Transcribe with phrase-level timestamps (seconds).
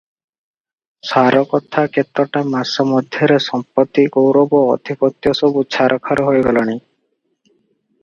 [1.09, 6.79] ସାରକଥା କେତୋଟା ମାସ ମଧ୍ୟରେ ସମ୍ପତ୍ତି, ଗୌରବ, ଆଧିପତ୍ୟ ସବୁ ଛାରଖାର ହୋଇଗଲାଣି।